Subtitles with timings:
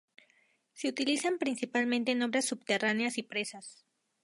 [0.73, 3.85] Se utilizan principalmente en obras subterráneas y presas.